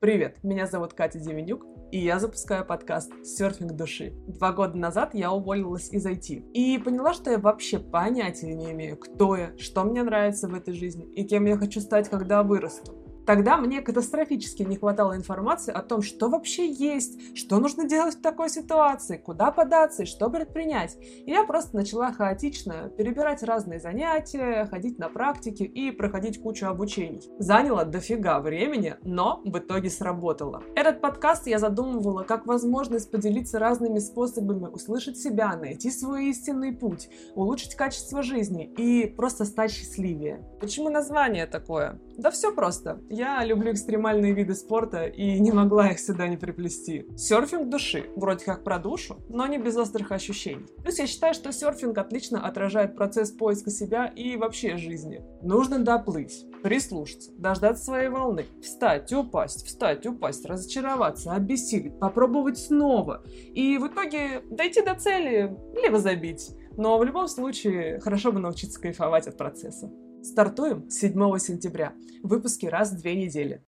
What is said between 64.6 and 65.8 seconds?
до цели,